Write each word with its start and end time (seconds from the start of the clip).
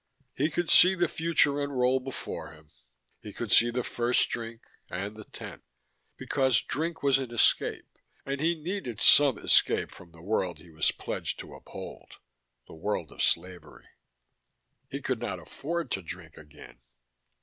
He 0.33 0.49
could 0.49 0.71
see 0.71 0.95
the 0.95 1.07
future 1.07 1.61
unroll 1.61 1.99
before 1.99 2.53
him. 2.53 2.71
He 3.19 3.31
could 3.31 3.51
see 3.51 3.69
the 3.69 3.83
first 3.83 4.27
drink, 4.29 4.63
and 4.89 5.15
the 5.15 5.25
tenth. 5.25 5.61
Because 6.17 6.59
drink 6.63 7.03
was 7.03 7.19
an 7.19 7.29
escape, 7.31 7.85
and 8.25 8.41
he 8.41 8.55
needed 8.55 8.99
some 8.99 9.37
escape 9.37 9.91
from 9.91 10.11
the 10.11 10.23
world 10.23 10.57
he 10.57 10.71
was 10.71 10.89
pledged 10.89 11.37
to 11.41 11.53
uphold, 11.53 12.15
the 12.65 12.73
world 12.73 13.11
of 13.11 13.21
slavery. 13.21 13.89
He 14.89 15.03
could 15.03 15.19
not 15.19 15.37
afford 15.37 15.91
to 15.91 16.01
drink 16.01 16.35
again. 16.35 16.79